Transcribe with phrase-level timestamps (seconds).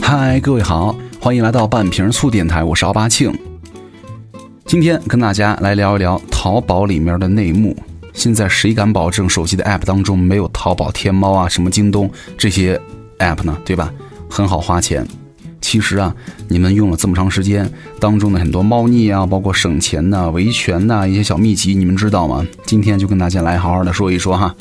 [0.00, 3.32] 嗨，各位好，欢迎来到半瓶醋电台，我是奥巴庆。
[4.64, 7.76] 今天跟大家来聊一聊淘宝里面的内幕。
[8.12, 12.80] 现在谁敢保证手机的 App 当中没有淘宝、天猫啊、什么京东这些
[13.18, 13.56] App 呢？
[13.64, 13.92] 对吧？
[14.30, 15.06] 很好花钱。
[15.74, 16.14] 其实啊，
[16.46, 17.68] 你们用了这么长时间，
[17.98, 22.46] 当中的很多猫腻啊，包括省钱呐、维权呐一些小秘籍，你们知道吗？
[22.64, 24.54] 今天就跟大家来好好的说一说哈。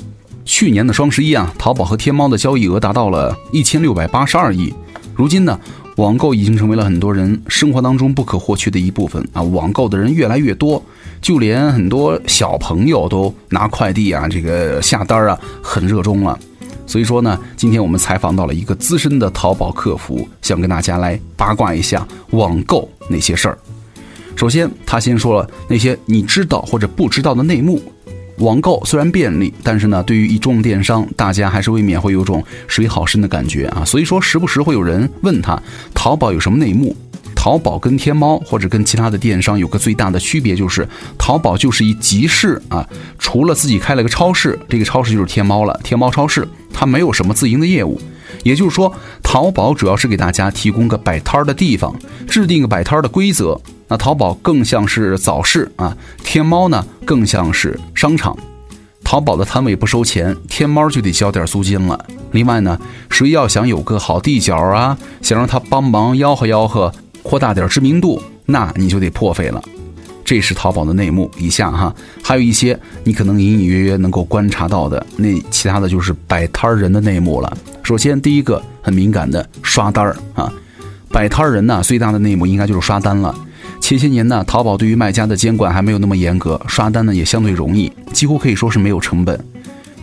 [0.44, 4.74] 去年的双十一啊，淘宝和天猫的交易额达到了一千六百八十二亿。
[5.14, 5.60] 如今呢，
[5.98, 9.44] 网购已经成为了很多人生活当中不可或缺的一部分啊！
[9.44, 10.84] 网购的人越来越多，
[11.22, 16.40] 就连很多小朋友都拿快递啊、这个下单啊，很热衷了。
[16.86, 23.58] 所以说呢，今天我们采访到了一个资深的淘宝客服，想跟大家来八卦一下网购那些事儿。
[24.36, 27.82] 首先，他先说了那些你知道或者不知道的内幕。
[28.40, 33.86] 网购虽然便利，但是呢，对于一众电商，大家还是未免会有种水好深的感觉啊。
[33.86, 35.62] 所以说，时不时会有人问他，
[35.94, 36.96] 淘宝有什么内幕？
[37.44, 42.88] 淘宝跟天猫或者跟其他的电商有个最大的区别，就是淘宝就是一集市啊，
[43.20, 48.00] 除了自己开了个超市，这个超市就是天猫了，天猫超市它没有什么自营的业务。
[48.44, 51.94] 也就是说，淘宝主要是给大家提供个摆摊儿的地方，
[52.30, 53.60] 制定个摆摊儿的规则。
[53.90, 58.34] 那淘宝更像是早市啊，天猫呢更像是商场。
[59.04, 62.06] 淘宝的摊位不收钱，天猫就得交点租金了。
[62.32, 66.90] 另外呢，谁要想有个好地角啊，想让他帮忙吆喝吆喝，
[67.24, 69.64] 扩大点知名度，那你就得破费了。
[70.26, 71.30] 这是淘宝的内幕。
[71.38, 71.94] 以下哈，
[72.24, 77.58] 还有一些你可能隐隐约约能够观察到的，那其他的就是摆摊人的内幕了。
[77.82, 80.52] 首先，第一个很敏感的刷单儿啊，
[81.10, 83.36] 摆摊人呢最大的内幕应该就是刷单了。
[83.82, 89.38] 前些年呢，淘宝对于卖家的监管还没有那么严格，刷单呢也相对容易，几乎可以说是没有成本。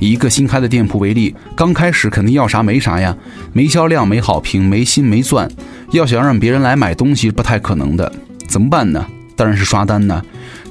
[0.00, 3.16] 以一个新开的店铺为例，刚开始肯定要啥没啥呀，
[3.52, 5.48] 没销量、没好评、没心没钻，
[5.92, 8.10] 要想让别人来买东西不太可能的，
[8.48, 9.06] 怎么办呢？
[9.36, 10.22] 当然是刷单呢，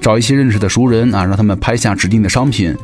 [0.02, 2.76] 找一些认识的熟人啊，让他们拍下指定的商品，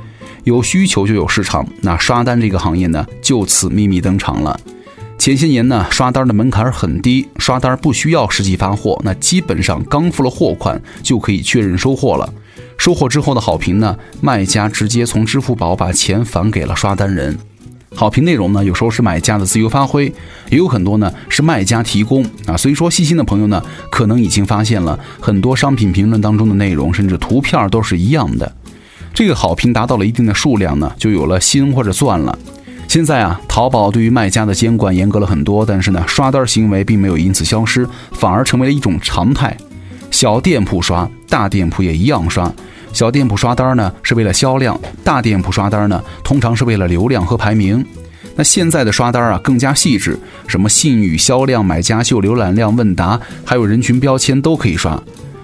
[0.43, 4.59] 有需求就有市场，那刷单这个行业呢，就此秘密登场了。
[5.17, 12.31] 前些年呢，刷单的门槛很低，刷单不需要实际发货，那基本上刚付了货款就可以确认收货了。
[12.77, 17.37] 收货之后的好评呢，卖家直接从支付宝把钱返给了刷单人。
[17.95, 20.13] 好评内容呢，有时候是买家的自由发挥，
[20.49, 22.57] 也有很多呢是卖家提供啊。
[22.57, 28.51] 所以说，细心的朋友呢，可能已经发现了很多商品评论当中的内容，甚至图片都是一样的。
[29.13, 32.37] 这个好评达到了一定的数量呢，就有了心或者钻了。
[32.89, 39.55] 现在啊，淘宝对于卖家的监管严格了很多，但是呢，刷单行为并没有因此消失，反而成为了一种常态。
[40.15, 42.49] 小店铺刷，大店铺也一样刷。
[42.93, 47.85] 小店铺刷单呢是为了销量，大店铺刷单呢通常是为了流量和排名。
[48.37, 50.17] 那现在的刷单啊更加细致，
[50.47, 54.97] 什么信誉、销量、买家秀、浏览量、问答，还有人群标签都可以刷。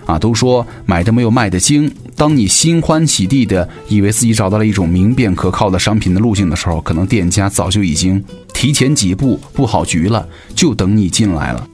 [0.06, 1.92] 啊，都说买的没有卖的精。
[2.16, 8.24] 当你心欢喜地的以为自己找到了一种明辨可靠的商品的路径的时候，可能店家早就已经
[8.54, 11.68] 提前几步布好局了，就等你进来了。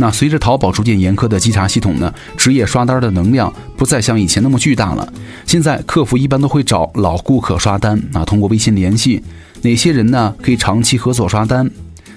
[0.00, 5.12] 那随着淘宝逐渐严苛的稽查系统呢，职业刷单的能量不再像以前那么巨大了。
[5.44, 9.22] 现在客服一般都会找老顾客刷单啊，通过微信联系
[9.60, 11.70] 哪些人呢可以长期合作刷单。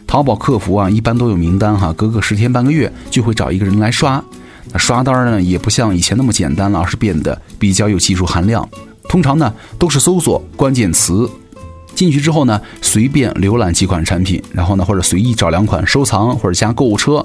[0.07, 4.23] 淘宝客服啊一般都有名单哈，隔个十天半个月就会找一个人来刷。
[4.71, 8.67] 那刷单呢也不像以前那么简单了，而是变得比较有技术含量。
[9.09, 11.29] 通常呢都是搜索关键词
[11.93, 17.23] 进去之后呢，随便浏览几款产品，然后呢或者随意找两款收藏或者加购物车。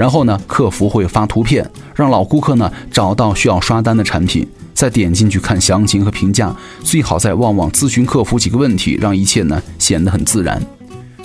[0.00, 10.58] 然后呢，客服会发图片，让老顾客呢找到需要刷单的产品，再点进去看详情和评价，最好再旺旺咨询客服几个问题，让一切呢显得很自然。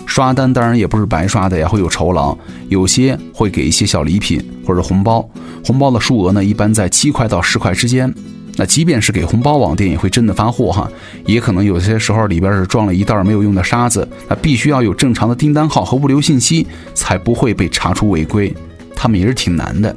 [0.06, 2.38] 刷单当然也不是白刷的呀，会有酬劳，
[2.68, 5.26] 有些会给一些小礼品或者红包，
[5.66, 8.14] 红包的数额呢一般在七块到十块之间。
[8.58, 10.90] 那即便是给红包，网店也会真的发货哈，
[11.26, 18.54] 也可能有些时候里边是装了一袋没有用的沙子，那必须要有正常的订单号和物流信息，才不会被查出违规。
[18.96, 19.94] 他们也是挺难的。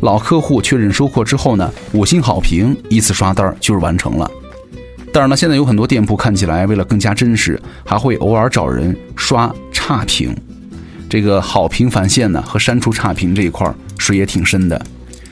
[0.00, 4.30] 老客户确认收货之后呢，五星好评，依次刷单就是完成了。
[5.10, 10.36] 当然了，现在有很多店铺看起来为了更加真实，还会偶尔找人刷差评。
[11.08, 14.84] 这个好评返现呢和删除差评这一块水也挺深的。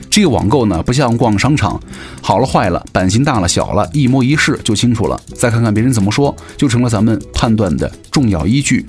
[0.09, 1.79] 这个网购呢，不像逛商场，
[2.21, 5.19] 好了坏了，版型大了小了，一摸一试就清楚了。
[5.35, 8.85] 再看看别人怎么说，就成了咱们判断的重要依据。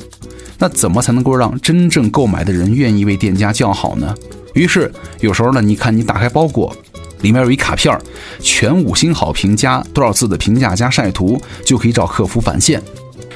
[0.59, 4.15] 那怎么才能够让真正购买的人愿意为店家叫好呢？
[4.53, 6.77] 于是有时候呢，你看你打开包裹，
[7.23, 8.01] 里面有一卡片儿，
[8.41, 12.83] 全五星好评加多少字的评价加晒图，就可以找客服返现。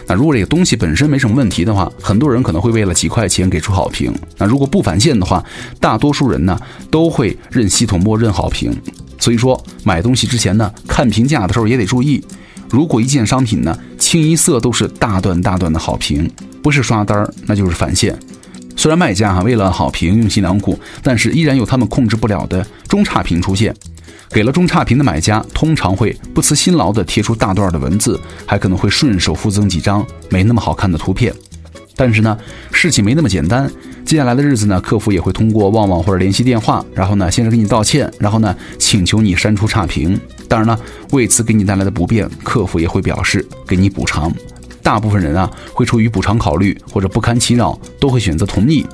[0.08, 4.10] 那如果这个东西本身没什么问题的话，很多人可能会为了几块钱给出好评。
[4.38, 5.44] 那如果不返现的话，
[5.78, 6.58] 大多数人呢
[6.90, 8.74] 都会认系统默认好评。
[9.18, 12.24] 所以说买东西之前呢，看评价的时候也得注意。
[12.70, 16.30] 如果一件商品呢清一色都是大段大段的好评，
[16.62, 18.18] 不是刷单儿，那就是返现。
[18.76, 23.74] 虽然卖家哈为了好评用心良苦，但是依然有他们控制不了的中差评出现。
[24.30, 31.32] 给了中差评的买家，通常会不辞辛劳地贴出大段的文字，还可能会顺手附赠几张没那么好看的图片。
[31.96, 32.38] 但是呢，
[32.70, 33.70] 事情没那么简单。
[34.04, 40.18] 接下来的日子呢，客服也会通过旺旺或者联系电话，然后呢，先是给你道歉，然后呢，请求你删除差评。
[40.48, 40.78] 当然呢，
[41.10, 44.32] 为此给你带来的不便，客服也会表示给你补偿。
[44.82, 48.86] 大部分人啊，会出于补偿考虑或者不堪其扰，都会选择同意。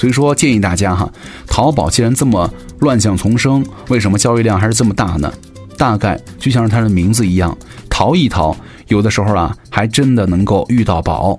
[0.00, 1.06] 所以说，建议大家哈，
[1.46, 5.30] 淘宝既然这么乱象丛生，为什么交易量还是这么大呢？
[5.76, 7.54] 大概就像是它的名字一样，
[7.90, 8.56] 淘一淘，
[8.88, 11.38] 有的时候啊，还真的能够遇到宝。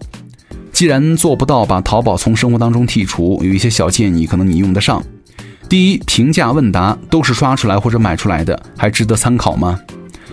[0.71, 5.03] 既然做不到把淘宝从生活当中剔除，有一些小建议可能你用得上。
[5.67, 9.79] 第一，评价问答都是刷出来或者买出来的，还值得参考吗？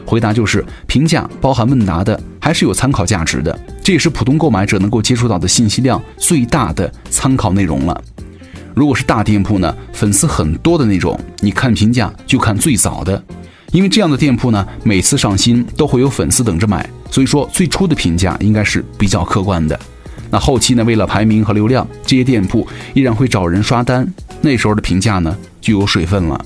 [0.05, 3.59] 回答就是，评价包含问答的，还是有参考价值的。
[3.83, 8.03] 这也是普通购买者能够接触到的信息量最大的参考内容了。
[8.79, 13.21] 如果是大店铺呢，粉丝很多的那种，你看评价就看最早的，
[13.73, 19.77] 因为这样的店铺呢，每次上新都会有粉丝等着买，所以说最初的评价应该是比较客观的。
[20.31, 22.65] 那后期呢，为了排名和流量，这些店铺
[22.95, 24.07] 依然会找人刷单，
[24.41, 26.41] 那时候的评价呢就有水分了。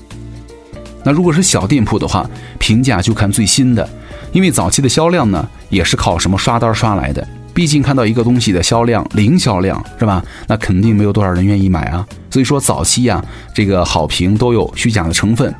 [1.03, 2.27] 那如果是小店铺的话，
[2.57, 3.87] 评价就看最新的，
[4.31, 7.27] 因为早期的销量呢也是靠什么刷单刷来的。
[7.53, 10.25] 毕竟看到一个东西的销量零销量是吧？
[10.47, 12.03] 那肯定没有多少人愿意买啊。
[12.33, 15.53] 所以说早期呀，这个好评都有虚假的成分。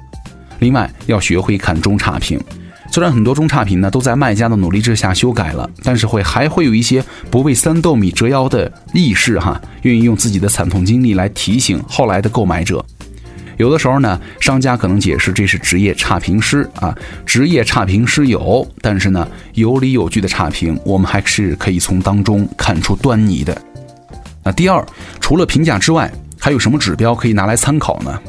[0.57, 2.41] 另外要学会看中差评，
[2.91, 12.83] 虽然很多中差评呢都在卖家的努力之下修改了，但是会还会有一些不为三斗米折腰的义士哈，愿意用自己的惨痛经历来提醒后来的购买者。
[13.57, 23.55] 有的时候呢，商家可能解释这是职业差评师啊，职业差评师有，但是呢，有理有据的差评，我们还是可以从当中看出端倪的。
[24.43, 24.83] 那第二，
[25.21, 26.11] 除了评价之外，
[26.44, 28.19] 还有什么指标可以拿来参考呢？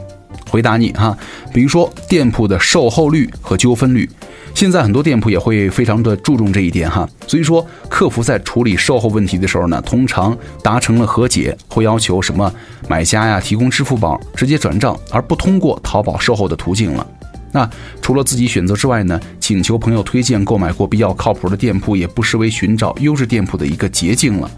[0.49, 1.19] 回答你哈，
[1.53, 4.09] 比如说店铺的售后率和纠纷率。
[4.55, 12.55] 现在很多店铺也会非常的注重这一点哈，所以说客服在处理售后问题的时候呢，通常达成了和解，会要求什么
[12.87, 17.05] 买家呀提供支付宝直接转账，而不通过淘宝售后的途径了。
[17.51, 17.69] 那
[18.01, 24.49] 除了自己选择之外呢，请求朋友推荐购买过比较靠谱的店铺，也不失为寻找优质店铺的一个捷径了。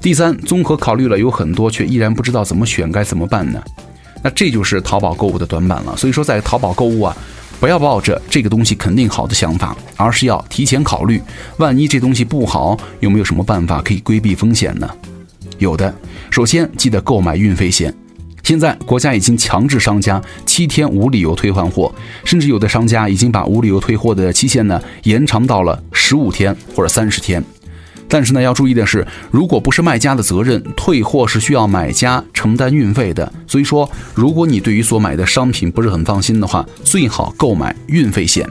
[0.00, 3.62] 第三，综合考虑了有很多，却依然不知道怎么选，该怎么办呢？
[4.22, 5.96] 那这就是淘宝购物的短板了。
[5.96, 7.16] 所以说，在淘宝购物啊。
[7.58, 11.22] 不要抱着这个东西肯定好的想法，而是要提前考虑，
[11.56, 14.86] 万一这东西不好，有没有什么办法可以规避风险呢？
[15.56, 15.94] 有的，
[16.30, 17.94] 首先记得购买运费险。
[18.42, 21.90] 现在国家已经强制商家七天无理由退换货，
[22.26, 27.42] 甚至有的商家已经把无理由退货的期限呢延长到了十五天或者三十天。
[28.08, 33.32] 但是呢，要注意的是，如果不是卖家的责任，退货是需要买家承担运费的。
[33.46, 38.48] 所以说，如果你对于所买的商品不是很放心的话，最好购买运费险。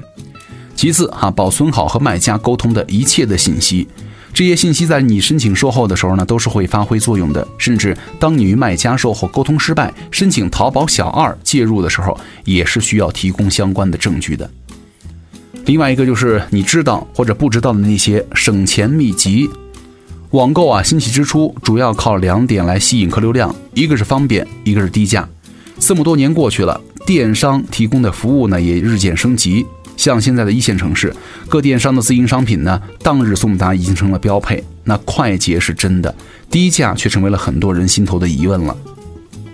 [0.75, 3.88] 其次，哈，保存好和卖家沟通的一切的信息，
[4.34, 7.48] 这些信息在你申请售后的时候呢，都是会发挥作用的。
[7.58, 14.50] 甚至当你与卖家售后沟通失败，申请淘宝小二介入的时候，也是需要提供相关的证据的。
[15.65, 19.50] 另外一个就是你知道或者不知道的那些省钱秘籍。
[20.31, 25.27] 网购啊，兴起之初主要靠两点来吸引客流量，一个是方便，一个是低价。
[25.79, 29.65] 这么多年过去了，电商提供的服务呢也日渐升级。
[29.98, 31.15] 像现在的一线城市，
[31.48, 34.63] 各电商的自营商品呢，当日送达已经成了标配。
[34.84, 36.13] 那快捷是真的，
[36.51, 38.75] 低价却成为了很多人心头的疑问了。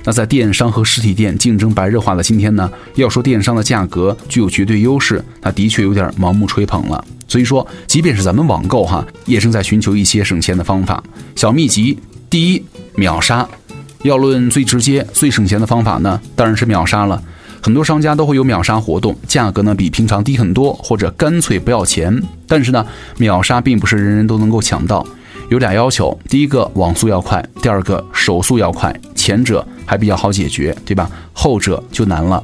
[0.04, 7.04] 那在电商和实体店竞争白热化的今天呢，要说电商的价格具有绝对优势，那的确有点盲目吹捧了。
[7.28, 11.02] 所以说，即便是咱们网购哈，也正在寻求一些省钱的方法。
[11.36, 11.98] 小秘籍：
[12.30, 12.64] 第一，
[12.96, 13.48] 秒杀。
[14.04, 17.22] 要论最直接、最省钱的方法呢，当然是秒杀了。
[17.62, 22.22] 很多商家都会有秒杀活动，价格呢比平常低很多，或者干脆不要钱。
[22.48, 22.86] 但是呢，
[23.18, 25.06] 秒杀并不是人人都能够抢到。
[25.52, 28.98] 有俩要求：第一个网速要快，第二个手速要快。
[29.14, 31.12] 前者还比较好解决，对吧？
[31.34, 32.42] 后者就难了。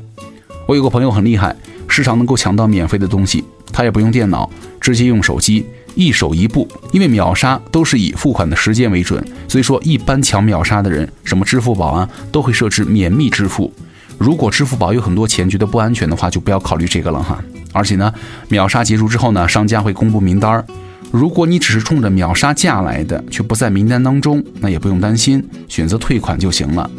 [0.68, 1.56] 我有个朋友很厉害，
[1.88, 3.42] 时常能够抢到免费的东西。
[3.72, 4.50] 他也不用电脑，
[4.82, 6.68] 直接用手机，一手一步。
[6.92, 13.74] 因为秒杀都是以付款的时间为准，所以说一般抢秒杀的人，什么支付宝啊，都会设置免密支付。
[14.18, 17.42] 如果支付宝有很多钱，觉得不安全的话，就不要考虑这个了哈。
[17.72, 18.14] 而且呢，
[18.50, 20.66] 秒杀结束之后呢，商家会公布名单儿。
[21.12, 26.90] 如果你只是冲着秒杀价来的，却不在名单当中，那也不用担心，选择退款就行了。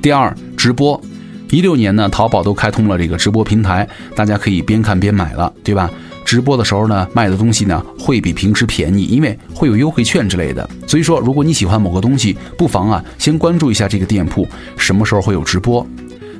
[0.00, 1.00] 第二，直播。
[1.50, 5.90] 一六年呢，淘宝都开通了这个直播平台，大家可以边看边买了，对吧？
[6.24, 10.68] 直播的时候呢，卖的东西呢会比平时便宜，因为会有优惠券之类的。
[10.86, 15.84] 所以说，如果你喜欢某个东西，不妨啊先关注一下这个店铺，什么时候会有直播。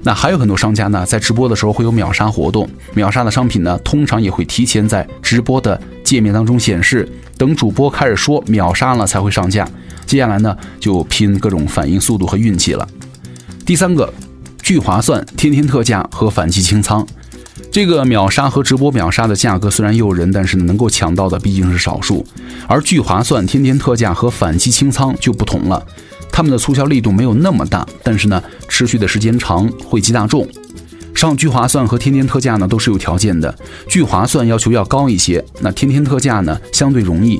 [0.02, 9.68] 那还有很多商家呢，在直播的时候会有秒杀活动，秒杀的商品呢，通常也会提前在直播的界面当中显示，等主播开始说秒杀了才会上架。
[10.06, 12.88] 接下来呢，就拼各种反应速度和运气了。
[13.64, 14.12] 第三个。
[14.62, 17.04] 聚划算、天天特价和反季清仓，
[17.72, 22.24] 这个秒杀和直播秒杀的价格虽然诱人，但是能够抢到的毕竟是少数。
[22.68, 25.84] 而聚划算、天天特价和反季清仓就不同了，
[26.40, 30.48] 他们的促销力度没有那么大，但是呢，持续的时间长，会积大众。
[31.14, 33.54] 上聚划算和天天特价呢都是有条件的，
[33.86, 37.38] 聚划算要求要高一些，那天天特价呢相对容易。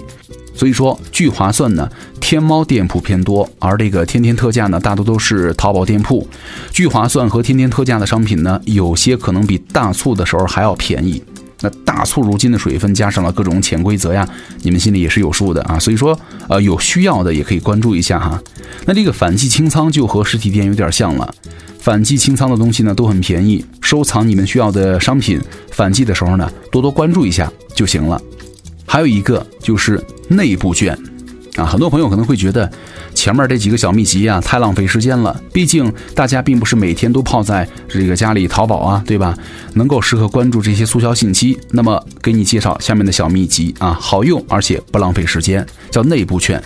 [0.55, 1.91] 所以说，聚划算呢，
[2.21, 6.29] 天猫店铺偏多，而这个天天特价呢，大多都是淘宝店铺。
[6.71, 11.23] 聚划算和天天特价的商品呢，有些可能比大促的时候还要便宜。
[11.61, 14.29] 那大促如今的水分，加上了各种潜规则呀，
[14.63, 15.79] 你们心里也是有数的啊。
[15.79, 18.43] 所以说，呃，有需要的也可以关注一下哈。
[18.87, 21.35] 那这个反季清仓就和实体店有点像了，
[21.79, 25.41] 反季清仓的东西呢都很便宜，收藏你们需要的商品，
[25.71, 28.21] 反季的时候呢，多多关注一下就行了。
[28.87, 30.99] 还有一个就是内部券，
[31.61, 32.71] 啊，很多朋友可能会觉得
[33.15, 35.39] 前面这几个小秘籍啊太浪费时间了。
[35.53, 39.37] 毕竟大家并不是每天都泡在这个家里淘宝啊，对吧？
[39.75, 41.59] 能够时刻关注这些促销信息。
[41.71, 46.63] 那么给你介绍下面的小秘籍啊，好用而且不浪费时间，叫内部券。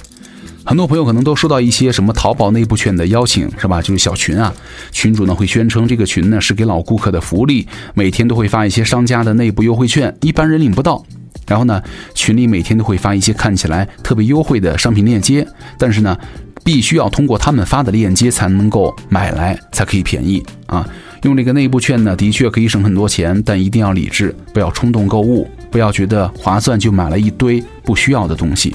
[0.66, 3.82] 很多朋友可能都收到一些什么淘宝内部券的邀请，是吧？
[3.82, 4.54] 就是小群啊，
[4.92, 11.04] 群主呢会宣称这个群呢是给老顾客的福利，每天都会发一些商家的内部优惠券，一般人领不到。
[11.46, 11.82] 然后呢，
[12.14, 15.46] 群里每天都会发一些看起来特别优惠的商品链接，
[15.78, 16.16] 但是呢，
[16.62, 20.88] 必须要通过他们发的链接才能够买来，才可以便宜啊。
[21.22, 28.74] 用这个内部券呢，的确可以省很多钱，但一定要理智，不要冲动购物，不要觉得划算就买了一堆不需要的东西。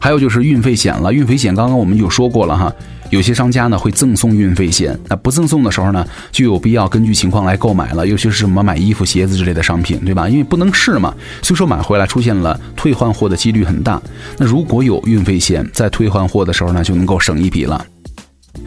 [0.00, 2.72] 还有就是运费险了，运费险刚刚我们就说过了哈。
[3.14, 8.04] 有些商家呢会赠送运费险，那不赠送的时候呢，就有必要根据情况来购买了。
[8.04, 10.28] 尤其是什么买衣服、鞋子之类的商品，对吧？
[10.28, 14.02] 因为不能试嘛，所以说买回来出现了退换货的几率很大。
[14.36, 17.86] 那如果有运费险，在退换货的时候呢，就能够省一笔了。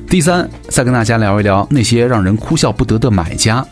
[0.09, 3.65] 第三，再跟大家聊一聊那些让人哭笑不得的买家。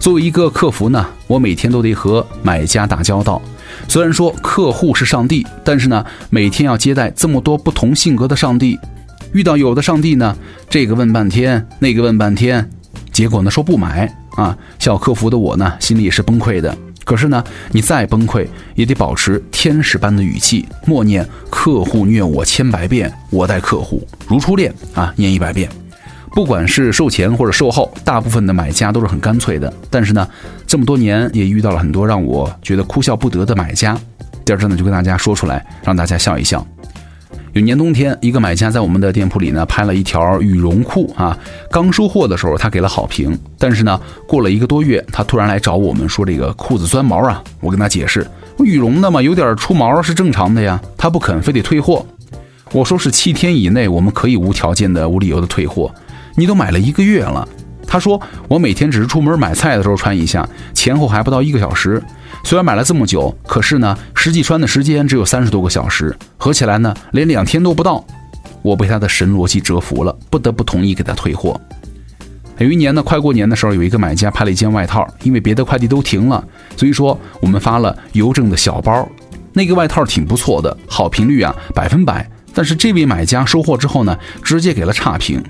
[0.00, 3.42] 作为一个客服呢，我每天都得和买家打交道。
[3.88, 8.78] 虽然说客户是上帝，但是呢，每天要接待这么多不同性格的上帝。
[9.32, 10.36] 遇到有的上帝呢，
[10.68, 12.68] 这个问半天，那个问半天，
[13.10, 14.56] 结果呢说不买啊。
[14.78, 16.76] 小客服的我呢，心里也是崩溃的。
[17.04, 25.68] 可是呢，你再崩溃也得保持天使般的语气，默念客户虐我千百遍，我待客户如初恋啊，念一百遍。
[26.34, 29.72] 不管是售前或者售后，大部分的买家都是很干脆的。
[29.90, 30.28] 但是呢，
[30.66, 33.98] 这么多年也遇到了很多让我觉得哭笑不得的买家。
[34.44, 36.66] 第二呢，就跟大家说出来，让大家笑一笑。
[37.52, 41.38] 有年冬天，一个买家在我们的店铺里呢拍了一条羽绒裤啊，
[41.70, 48.26] 刚收货的时候他给了好评，但是呢过了一个多月，他突然来找我们说这个裤子钻毛啊，我跟他解释，
[48.60, 52.06] 羽绒的嘛有点出毛是正常的呀，他不肯非得退货，
[52.72, 55.94] 我说是七天以内我们可以无条件的无理由的退货，
[56.34, 57.46] 你都买了一个月了。
[57.86, 58.18] 他说
[58.48, 62.02] ：“我每天只是出门买菜的时候穿一下，前后还不到一个小时。
[62.44, 68.04] 虽然买了这么久，可是呢，实际穿的时间只有三十多个小时，合起来呢，连两天都不到。
[68.62, 71.60] 我被他的神逻辑折服了，不得不同意给他退货。
[72.58, 76.44] 有一年呢，快过年的时候，有一个买家拍了一件外套，因为别的快递都停了，
[76.76, 79.08] 所以说我们发了邮政的小包。
[79.52, 82.28] 那个外套挺不错的，好评率啊百分百。
[82.54, 85.42] 但是这位买家收货之后呢，直接给了差评。”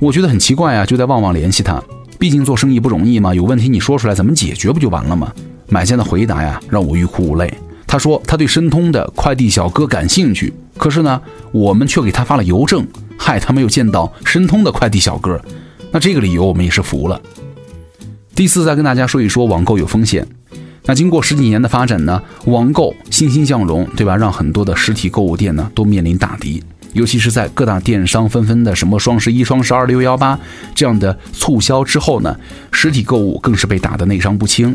[0.00, 1.82] 我觉得很奇怪啊，就在旺旺联系他，
[2.18, 5.32] 毕竟做生意不容易嘛，有问题你说出来，怎么解决不就完了吗？
[5.68, 7.52] 买家的回答呀，让我欲哭无泪。
[7.86, 11.20] 他说他对申通的快递小哥感兴趣，可是呢，
[11.52, 15.40] 我们却给他发了邮政，害他没有见到申通的快递小哥。
[15.90, 17.20] 那这个理由我们也是服了。
[18.34, 20.26] 第四，再跟大家说一说网购有风险。
[20.84, 24.16] 那经过十几年的发展呢，网购欣欣向荣，对吧？
[24.16, 26.62] 让很多的实体购物店呢都面临大敌。
[26.94, 30.38] 尤其是在各大电商纷纷的什么双十一、双十二、六幺八
[30.74, 32.34] 这样的促销之后呢，
[32.70, 34.74] 实体购物更是被打得内伤不轻。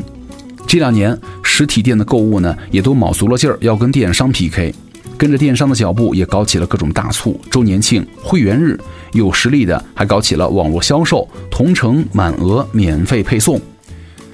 [0.66, 4.74] 这两年实体店的购物呢，也都卯足了劲儿要跟电商 PK。
[5.16, 8.78] 跟着电商的脚步，也搞起了各种大促、周年庆、会员日，
[9.12, 13.62] 有实力的还搞起了网络销售，同城满额免费配送。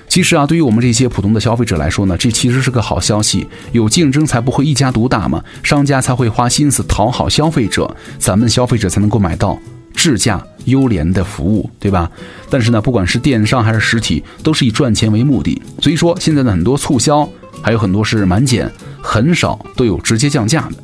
[0.07, 3.45] 其实啊，对于我们这些普通的消费者来说呢，这其实是个好消息。
[3.73, 9.59] 有竞争才不会一家独大嘛，商家才会花心思讨好消费者，咱们消费者才能够买到
[9.93, 12.09] 质价优廉的服务，对吧？
[12.49, 15.61] 但是呢，不管是电商还是实体，都是以赚钱为目的。
[15.81, 17.27] 所以说，现在的很多促销，
[17.61, 20.75] 还有很多是满减，很少都有直接降价的。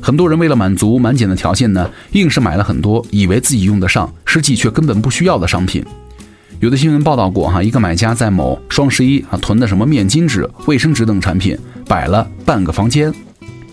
[0.00, 5.84] 很多人为了满足满减的条件呢，硬是买了很多以为自己用得上，实际却根本不需要的商品。
[6.60, 13.12] 有的新闻报道过哈，一个买家在某双十一啊囤的什么面巾纸、卫生纸等产品摆了半个房间，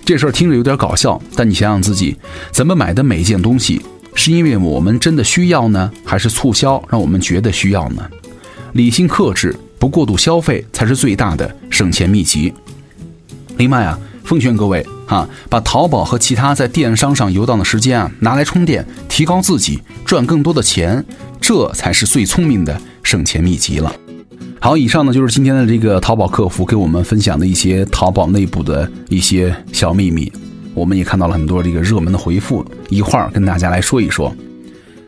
[0.04, 2.16] 这事儿听着有点搞笑，但你想想自己，
[2.52, 3.82] 咱们买的每一件东西，
[4.14, 8.10] 是因为我们真的需要呢，还是促销让我们觉得需要呢？
[8.74, 12.54] 理性克制，不过度消费，才是最大的省钱秘籍。
[13.58, 21.04] 另外啊，奉劝各位啊，把淘宝和其他在电商上游荡的时间啊拿来充电，提高自己，赚更多的钱。
[21.40, 23.94] 这才是最聪明的省钱秘籍了。
[24.60, 30.32] 好，以上呢就是今天的这个淘宝客服给我们分享的一些淘宝内部的一些小秘密。
[30.74, 34.34] 我们也看到了很多这个热门的回复，一会儿跟大家来说一说。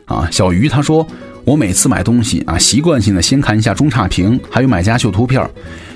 [0.06, 1.06] 啊，小鱼他说，
[1.44, 5.48] 我每次买东西啊，习惯性的先看一下中差评，还有买家秀图片。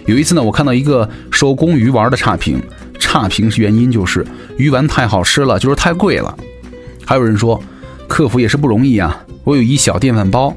[0.06, 2.62] 有一次呢，我看到一个手工鱼丸的差评，
[2.98, 6.34] 差评是原因就是鱼丸太好吃了，就是太贵了。
[7.04, 7.62] 还有人说，
[8.06, 9.24] 客服也是不容易啊。
[9.44, 10.54] 我有一小电饭煲，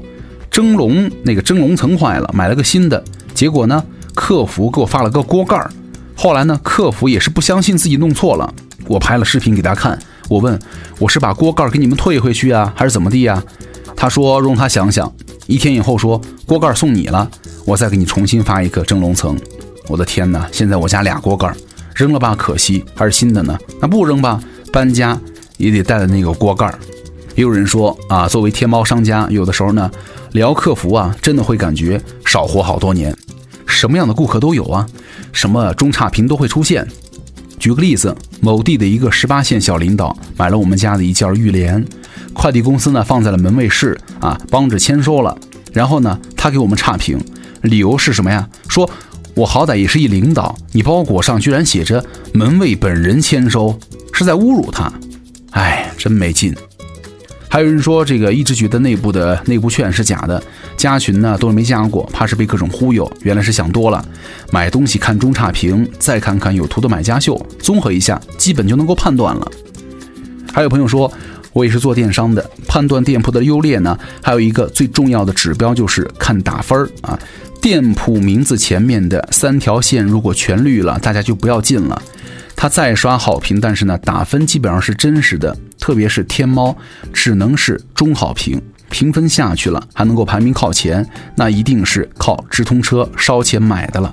[0.50, 3.04] 蒸笼那个蒸笼层坏了，买了个新的。
[3.34, 5.70] 结果呢，客服给我发了个锅盖儿。
[6.14, 8.54] 后来呢，客服也是不相信自己弄错了。
[8.86, 9.98] 我拍了视频给他看，
[10.28, 10.58] 我问
[10.98, 13.42] 我是把锅盖给你们退回去啊，还是怎么地呀？
[13.96, 15.10] 他说容他想想。
[15.46, 17.28] 一天以后说锅盖送你了，
[17.64, 19.36] 我再给你重新发一个蒸笼层。
[19.88, 21.52] 我的天哪，现在我家俩锅盖
[21.94, 23.58] 扔了吧可惜，还是新的呢？
[23.80, 24.40] 那不扔吧，
[24.72, 25.18] 搬家
[25.56, 26.72] 也得带着那个锅盖。
[27.34, 29.90] 也有人说啊，作为天猫商家，有的时候呢，
[30.32, 33.14] 聊客服啊，真的会感觉少活好多年。
[33.66, 34.86] 什么样的顾客都有啊，
[35.32, 36.86] 什么中差评都会出现。
[37.58, 41.82] 举个例子，某地的一个十八线小领导买了我们家的一件浴帘，
[42.32, 45.38] 快递公司呢放在了门卫室啊，帮着签收了。
[45.72, 47.18] 然后呢，他给我们差评，
[47.60, 48.48] 理由是什么呀？
[48.68, 48.90] 说
[49.34, 53.78] 我好歹也是一领导，你包裹上居然写着门卫本人签收，
[54.12, 54.92] 是在侮辱他。
[55.52, 56.52] 哎，真没劲。
[57.48, 60.42] 还有人说，这个一直觉得内部的内部券是假的，
[60.76, 63.10] 加群呢都是没加过，怕是被各种忽悠。
[63.22, 64.04] 原来是想多了，
[64.50, 69.50] 买东西看中差评，再看看有图的买家秀，综合一下，基本就能够判断了。
[70.52, 71.10] 还有朋友说，
[71.52, 77.18] 我也是做电商的，判断店铺的优劣呢，还有一个最重要的指标就是看打分儿啊。
[77.60, 82.02] 店铺名字前面的三条线如果全绿了，大家就不要进了。
[82.56, 86.76] 他再刷好评，但是呢，打分基本上是真实的，特别是天猫，
[87.12, 88.60] 只能是中好评，
[88.92, 94.12] 评分下去了还能够排名靠前，那一定是靠直通车烧钱买的了。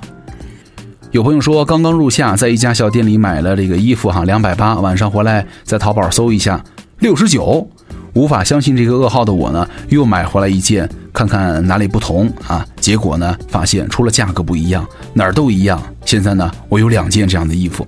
[1.12, 6.64] 有朋友说，刚刚入夏，在一家小店里买了这个衣服哈，两百八，晚上回来在淘宝搜一下，
[7.00, 7.68] 六十九，
[8.14, 12.66] 无法相信这个噩耗的我呢，又买回来一件，看看哪里不同啊？
[12.80, 15.82] 结果呢，发现除了价格不一样，哪儿都一样。
[16.06, 17.86] 现在呢，我有两件这样的衣服。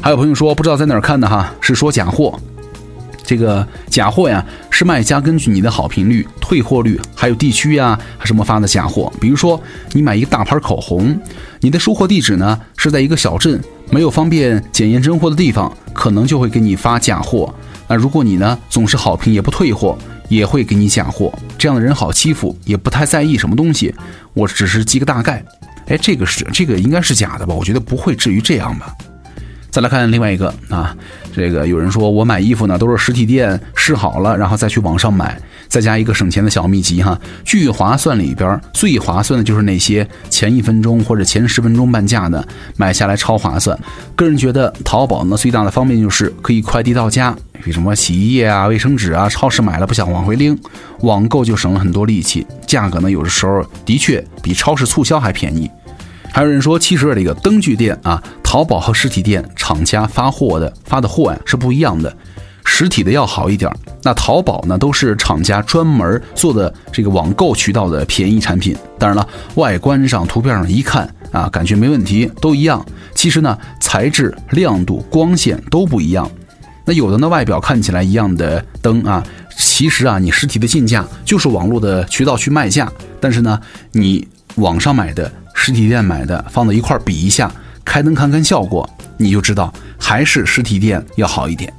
[0.00, 2.38] 还有朋友说不知道在哪儿看的哈，是说假货。
[3.26, 9.12] 这个假货呀，是卖家根据你的好评率、退货率，还有地区呀什么发的假货。
[9.20, 9.60] 比如说
[9.92, 11.18] 你买一个大牌口红，
[11.60, 13.60] 你的收货地址呢是在一个小镇，
[13.90, 17.52] 没有方便检验真货的地方，可能就会给你发假货。
[17.88, 21.32] 那如果你呢总是好评也不退货，也会给你假货。
[21.58, 23.94] 这样的人好欺负，也不太在意什么东西。
[24.34, 25.44] 我只是记个大概。
[25.88, 27.54] 哎，这个是这个应该是假的吧？
[27.54, 28.92] 我觉得不会至于这样吧。
[29.76, 30.96] 再来看另外一个啊，
[31.34, 37.20] 这个有人说我买衣服呢都是实体店试好了，然后再去网上买，再加一个省钱的小秘籍哈。
[37.44, 42.42] 聚划算里边最划算的就是那些前一分钟或者前十分钟半价的，
[42.78, 43.78] 买下来超划算。
[44.14, 50.58] 个人觉得淘宝呢最大的方便就是可以快递到家，比什么洗衣液啊、卫生纸啊，超市买了不想往回拎，
[51.00, 52.46] 网购就省了很多力气。
[52.66, 55.70] 价格呢有的时候的确比超市促销还便宜。
[56.36, 62.14] 还有人说，其实这个灯具店啊，淘宝和实体店厂家发货的发的货呀是不一样的，
[62.62, 63.74] 实体的要好一点。
[64.02, 68.76] 那淘宝呢，都是厂家专门做的这个网购渠道的便宜产品。
[68.98, 72.84] 当然了，外观上图片上一看啊，感觉没问题，都一样。
[73.14, 76.30] 其实呢，材质、亮度、光线都不一样。
[76.84, 79.24] 那有的呢，外表看起来一样的灯啊，
[79.56, 83.58] 其实啊，你实体的进价就是网络的渠道去卖价，但是呢，
[83.92, 85.32] 你网上买的。
[85.58, 87.50] 实体店买的放到一块比一下，
[87.82, 91.72] 开灯看看效果，你就知道还是实体店要好一点。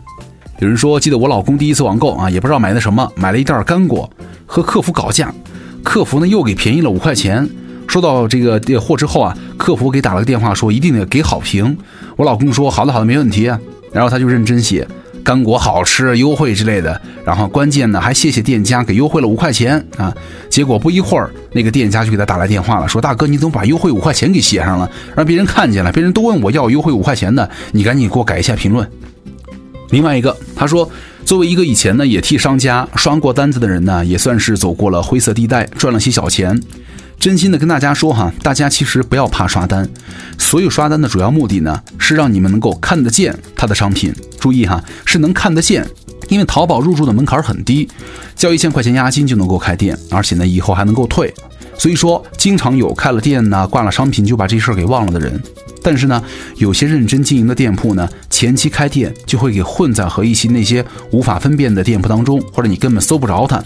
[0.58, 4.10] 有人说，记得我老公第一次网购啊，也不知道买的什么，买了一袋干果，
[4.48, 5.32] 和客服搞价，
[5.84, 7.48] 客服呢又给便宜了五块钱。
[7.88, 11.78] 收到这个货之后啊，客服给打了个电话，说一定得给好评。
[12.18, 13.44] 我老公说好的好的没问题，
[13.94, 14.86] 然后他就认真写
[15.28, 17.02] 干果好吃、优惠之类的。
[17.26, 20.16] 然后关键呢还谢谢店家给优惠了五块钱啊。
[20.50, 28.90] 结果不一会儿，那个店家就给他打来电话了，说大哥你怎么把优惠五块钱给写上了，让别人看见了，别人都问我要优惠五块钱的，你赶紧给我改一下评论。
[29.90, 30.90] 另外一个，他说，
[31.26, 36.58] 作为一个以前呢也替商家刷过单子的人呢，也算是走过了灰色地带，赚了些小钱。
[37.20, 39.90] 真心的跟大家说哈，大家其实不要怕刷单，
[40.38, 44.14] 所有刷单的主要目的呢，是让你们能够看得见他的商品。
[44.40, 45.86] 注意哈，是能看得见，
[46.30, 47.90] 因为淘宝入驻的门槛很低，
[48.36, 51.34] 交一千块钱押金就能够开店，而且呢以后还能够退。
[51.78, 55.42] 所以说，经常有开了店呢，挂了商品就把这事儿给忘了的人。
[55.84, 56.24] 但是呢，
[56.58, 63.64] 有些认真经营的店铺呢，前期开店就会给混在和一些那些无法分辨的店铺当中，或者你根本搜不着它。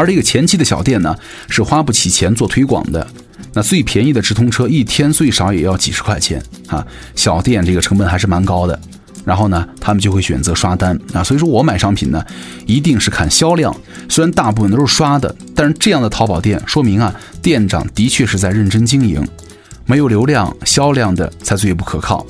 [0.00, 1.14] 而这个前期的小店呢，
[1.50, 3.06] 是花不起钱做推广的。
[3.52, 8.80] 那最便宜的直通车一天最少也要几十块钱啊，小店这个成本还是蛮高的。
[9.26, 11.22] 然后呢，他们就会选择刷单啊。
[11.22, 12.24] 所以说我买商品呢，
[12.64, 13.76] 一定是看销量。
[14.08, 19.22] 虽然大部分都是刷的，但是这样的淘宝店说明啊，店长的确是在认真经营。
[19.84, 22.24] 没有流量销量的才最不可靠。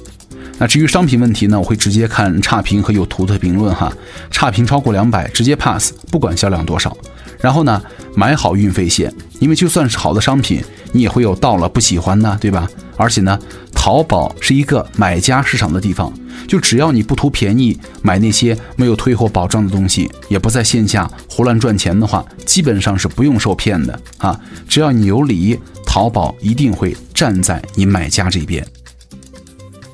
[0.58, 1.58] 那至于商品问题呢？
[1.58, 3.92] 我会直接看差评和有图的评论哈。
[4.30, 6.94] 差评超过两百，直接 pass，不管销量多少。
[7.40, 7.82] 然后呢，
[8.14, 12.68] 买好运费险，因为就算是好的商品，你也会有到了不喜欢的，对吧？
[12.96, 13.38] 而且呢，
[13.72, 16.12] 淘宝是一个买家市场的地方，
[16.46, 24.38] 就只要你不图便宜，买那些没有退货保障的东西，也不在线下胡乱赚钱的话，基本上是不用受骗的啊。
[24.68, 28.62] 只要你有理，淘宝一定会站在你买家这边。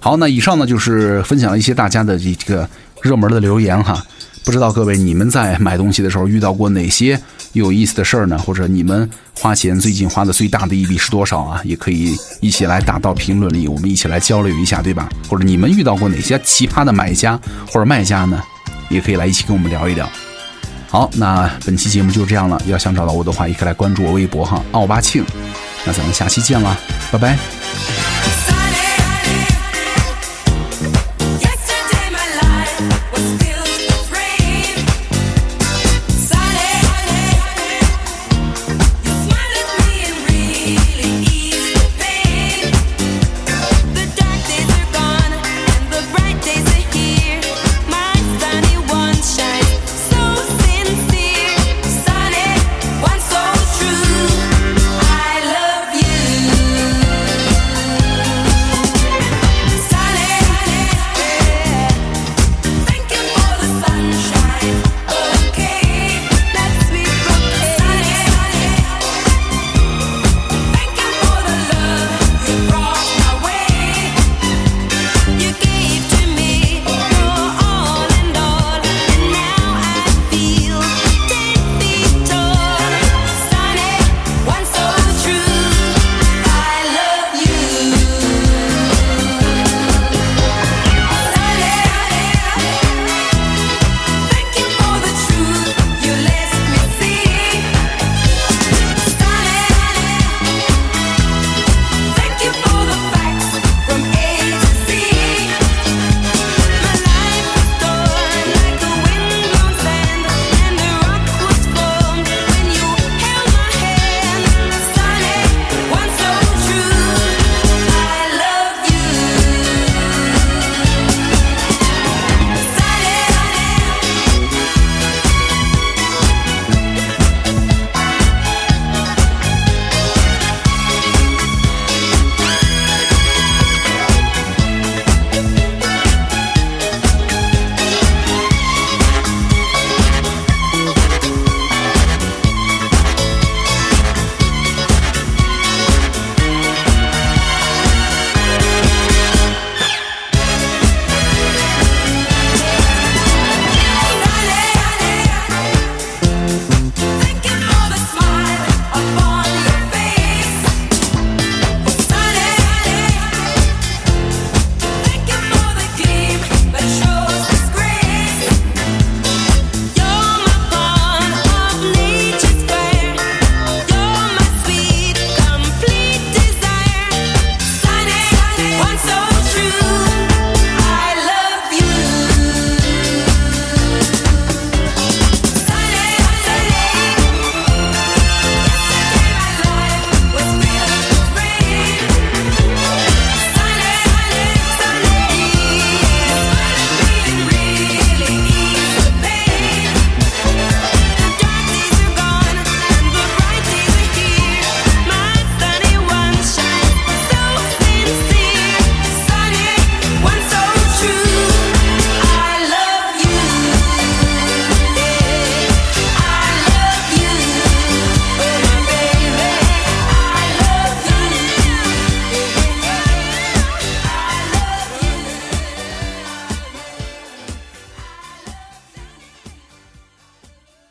[0.01, 2.69] 好，那以上呢就是分享了一些大家的这个
[3.03, 4.05] 热门的留言哈。
[4.45, 7.21] 不知道各位你们在买东西的时候遇到过哪些
[7.63, 8.39] 有意思的事儿呢？
[8.39, 11.61] 或者你们花钱最近花的最大的一笔是多少啊？
[11.65, 15.09] 也可以一起来打到评论里，我们一起来交流一下，对吧？
[15.29, 18.43] 或者你们遇到过哪些奇葩的买家或者卖家呢？
[18.89, 20.09] 也可以来一起跟我们聊一聊。
[20.89, 22.61] 好，那本期节目就这样了。
[22.67, 25.25] 要想找到我的话，也可以来关注我微博哈，奥巴庆。
[25.85, 26.79] 那咱们下期见了，
[27.11, 28.16] 拜拜。